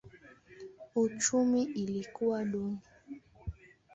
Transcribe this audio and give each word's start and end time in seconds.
Uchumi 0.95 1.63
ilikuwa 1.63 2.45
duni. 2.45 2.77